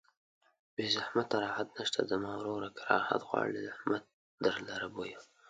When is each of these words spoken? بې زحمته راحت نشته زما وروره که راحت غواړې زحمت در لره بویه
بې 0.75 0.85
زحمته 0.95 1.35
راحت 1.45 1.67
نشته 1.77 2.01
زما 2.11 2.31
وروره 2.37 2.69
که 2.75 2.81
راحت 2.91 3.21
غواړې 3.29 3.59
زحمت 3.69 4.03
در 4.43 4.55
لره 4.67 4.87
بویه 4.93 5.19